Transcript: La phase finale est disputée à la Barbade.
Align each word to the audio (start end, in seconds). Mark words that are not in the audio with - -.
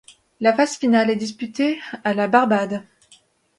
La 0.39 0.51
phase 0.55 0.77
finale 0.77 1.11
est 1.11 1.15
disputée 1.15 1.79
à 2.03 2.15
la 2.15 2.27
Barbade. 2.27 2.81